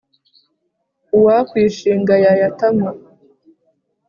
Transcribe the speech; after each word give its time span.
Uwakwishinga 1.17 2.13
yayatamo 2.25 2.89